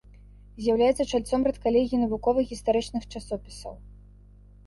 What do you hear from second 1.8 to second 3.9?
навуковых гістарычных часопісаў.